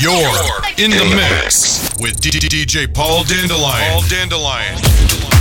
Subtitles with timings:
[0.00, 0.14] You're
[0.76, 3.90] in the mix with DJ Paul Dandelion.
[3.90, 5.37] Paul Dandelion.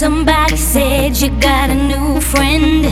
[0.00, 2.84] Somebody said you got a new friend.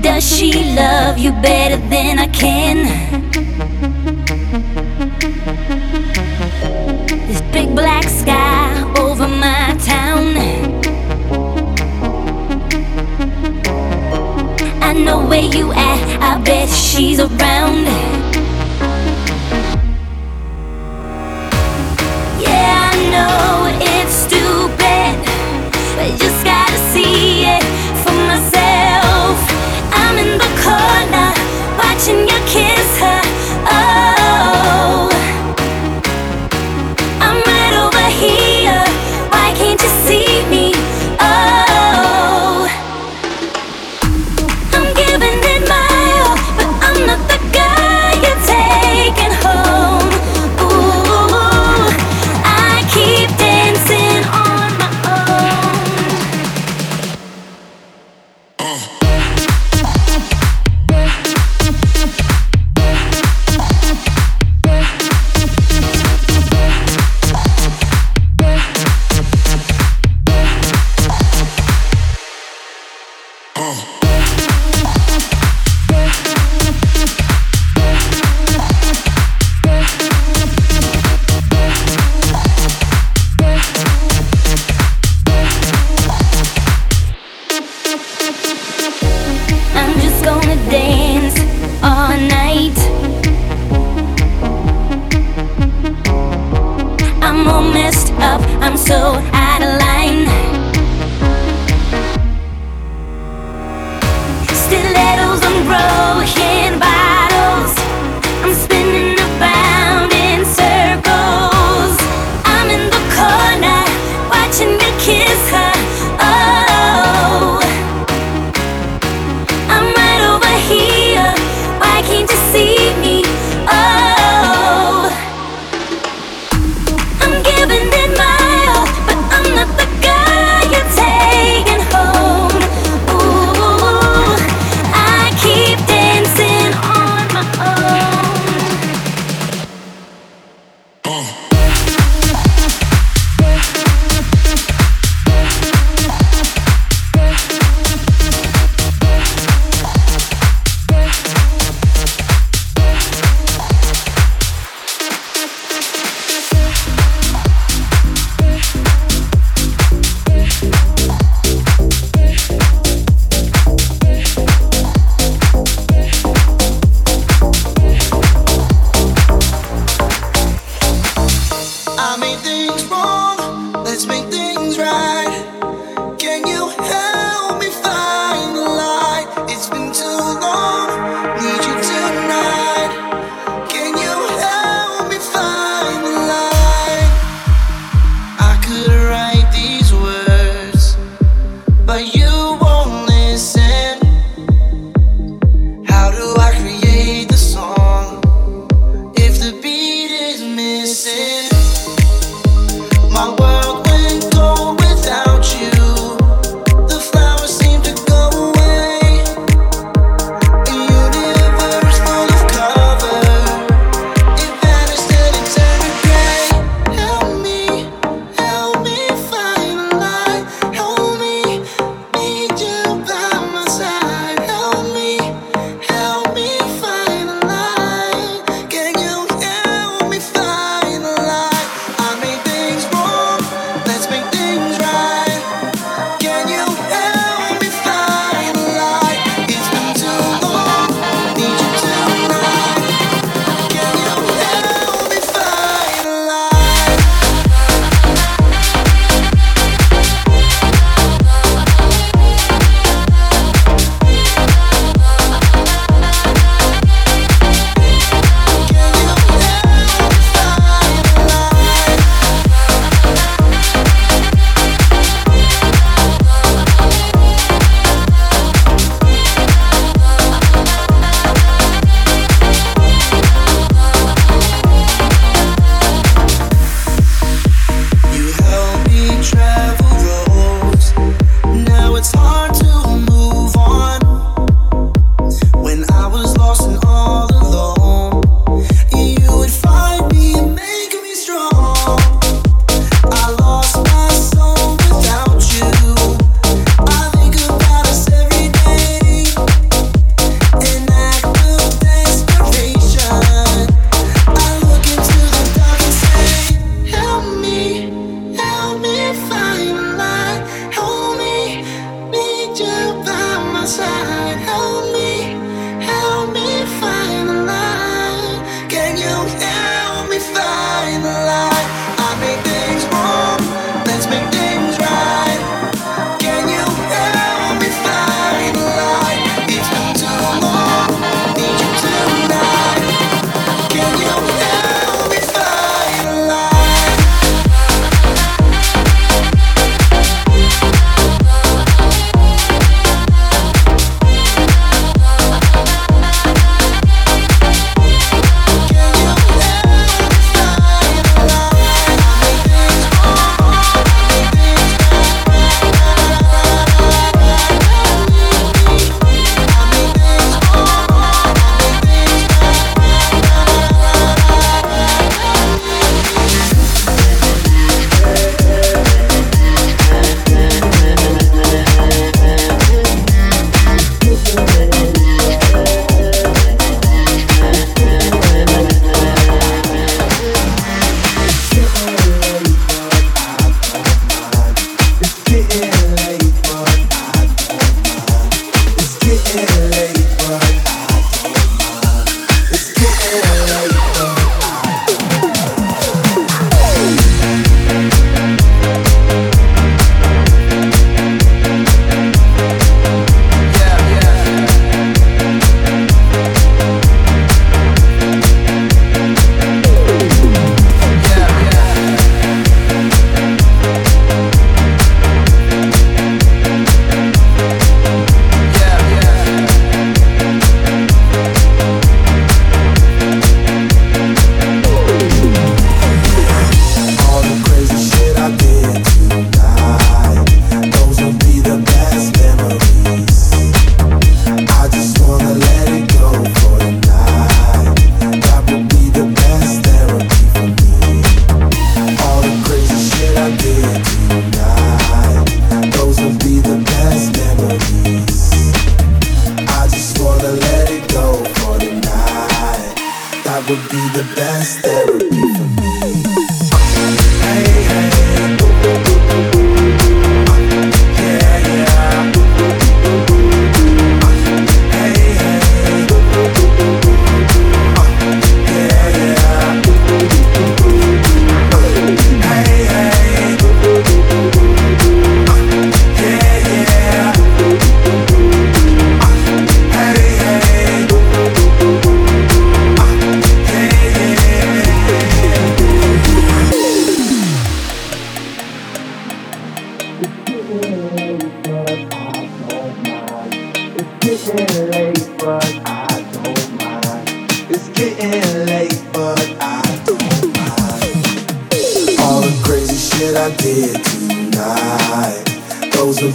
[0.00, 2.86] Does she love you better than I can?
[7.26, 10.36] This big black sky over my town.
[14.80, 18.03] I know where you at, I bet she's around.
[32.26, 32.33] My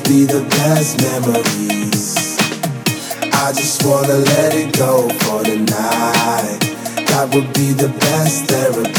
[0.10, 2.40] be the best memories.
[3.32, 6.60] I just wanna let it go for the night.
[7.10, 8.99] That would be the best therapy.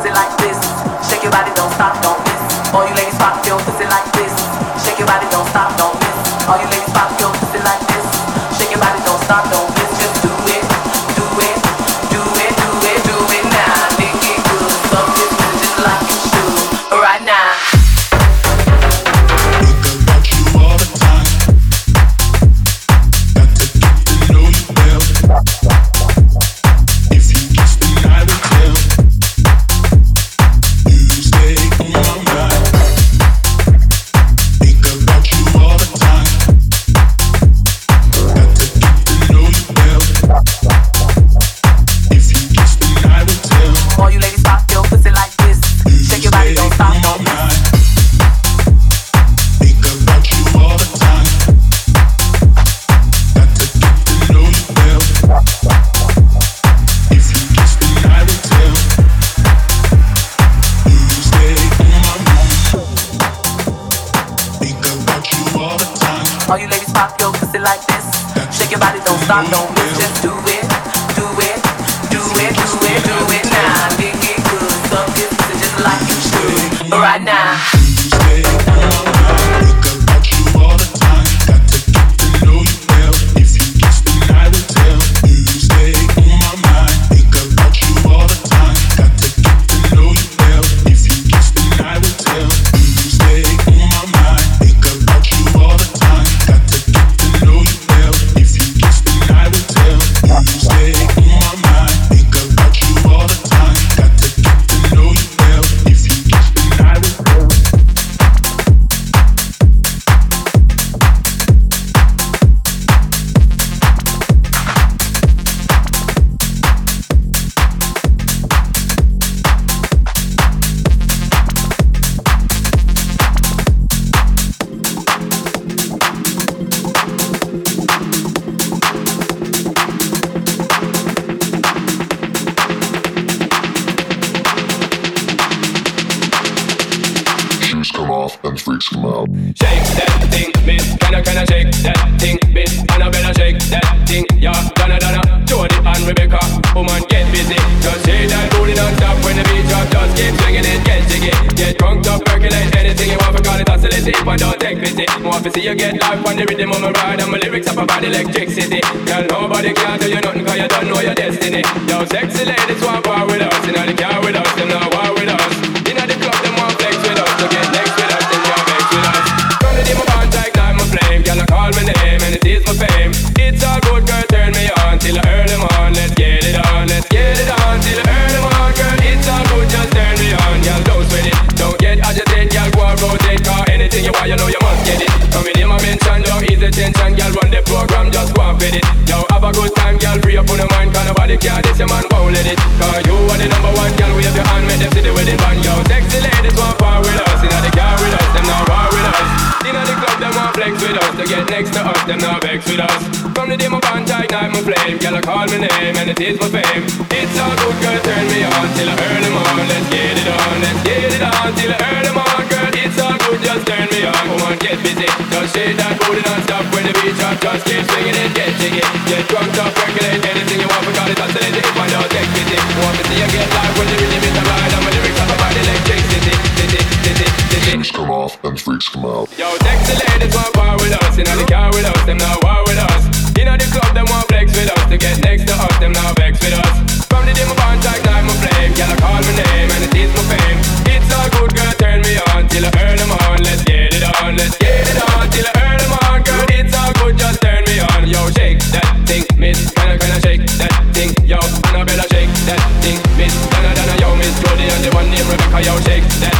[228.81, 229.29] lyrics come out.
[229.37, 231.17] Yo, sexy ladies want war with us.
[231.17, 233.03] You know the car with us, them now war with us.
[233.37, 234.89] You know the club, them want flex with us.
[234.89, 237.05] To get next to us, them now vex with us.
[237.05, 238.73] From the day my bond, like night, my flame.
[238.77, 240.57] Y'all call my name and it is my fame.
[240.89, 243.37] It's all good, girl, turn me on till I earn them on.
[243.43, 246.17] Let's get it on, let's get it on till I earn them on.
[246.25, 248.09] Girl, it's all good, just turn me on.
[248.09, 249.69] Yo, shake that thing, miss.
[249.77, 251.11] Can I, can I shake that thing?
[251.25, 253.33] Yo, I better shake that thing, miss.
[253.53, 254.33] Donna, Donna, yo, miss.
[254.41, 256.30] Jody and the one named Rebecca, yo, shake that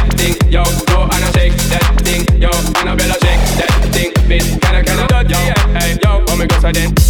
[6.72, 7.01] then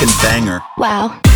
[0.00, 0.62] fucking banger.
[0.78, 1.29] Wow.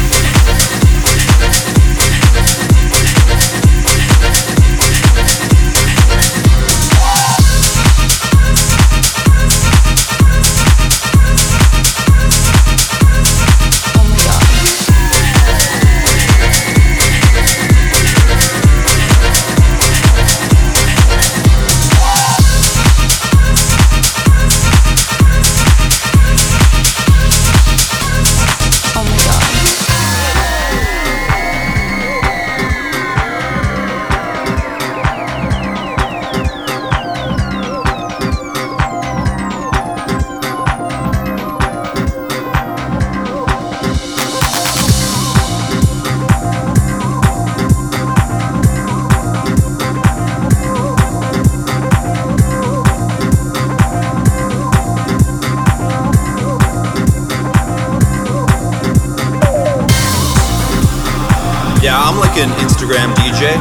[62.34, 63.54] like an Instagram DJ.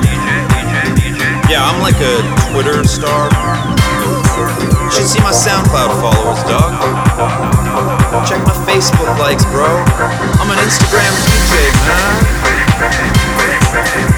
[1.48, 3.30] Yeah, I'm like a Twitter star.
[4.84, 6.74] You should see my SoundCloud followers, dog.
[8.28, 9.68] Check my Facebook likes, bro.
[10.42, 12.18] I'm an Instagram DJ, man.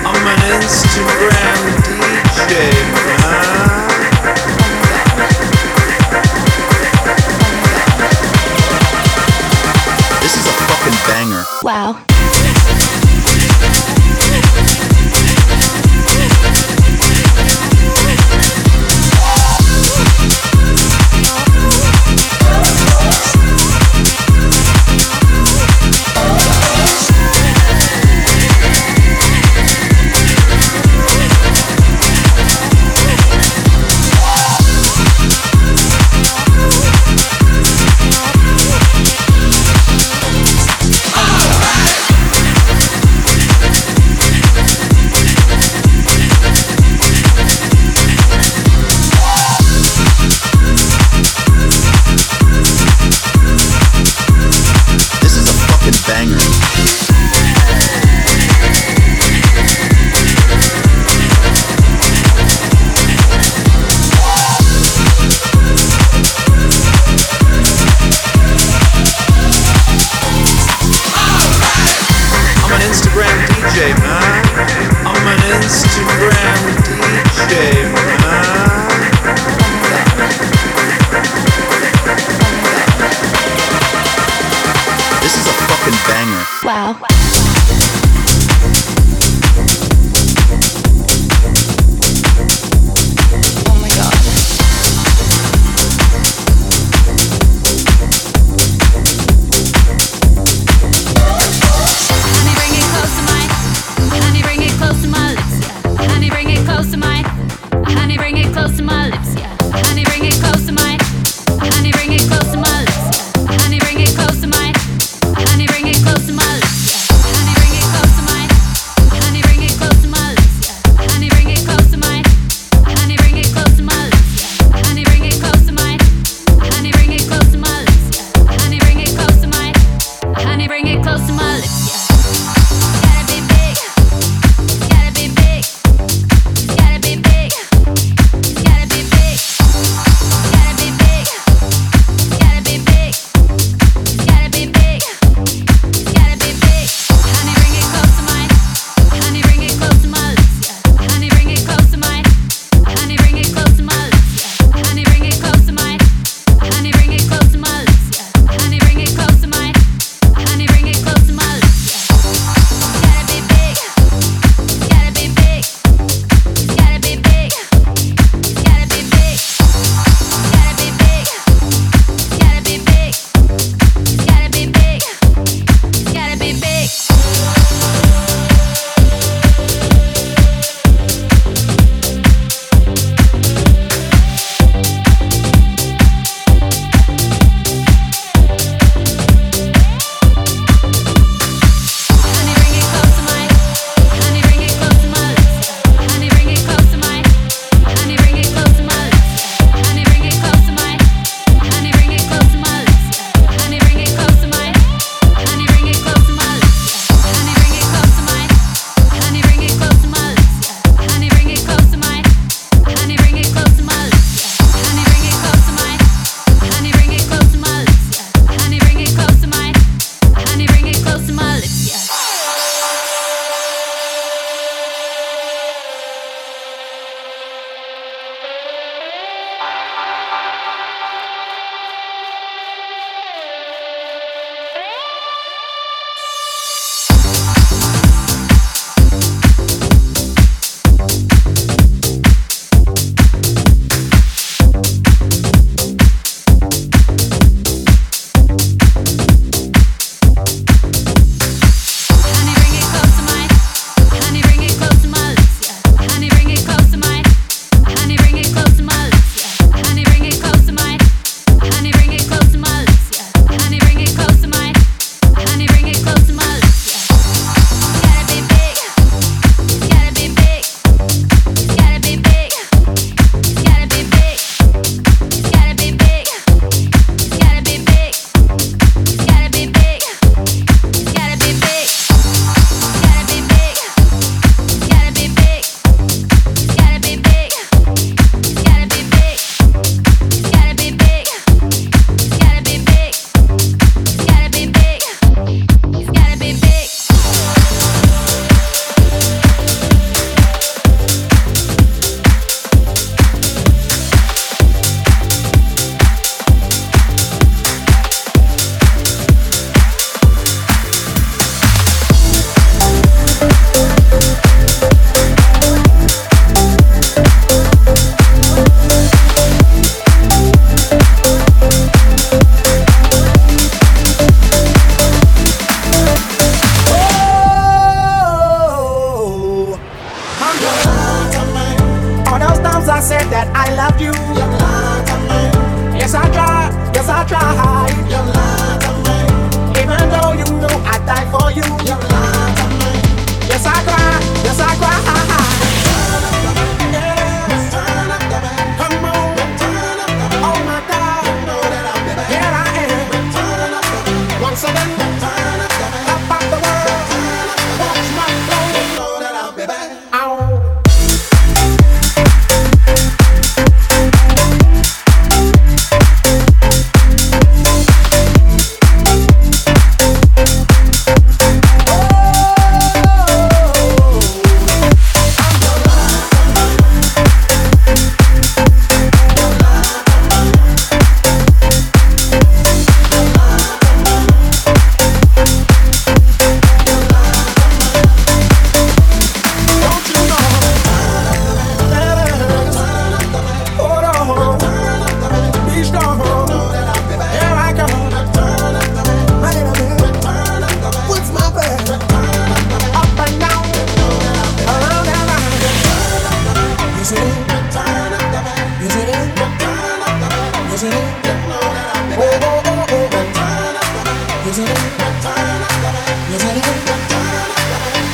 [0.06, 3.36] I'm an Instagram DJ, man.
[10.22, 11.43] This is a fucking banger.
[11.62, 12.14] Wow.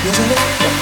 [0.04, 0.81] You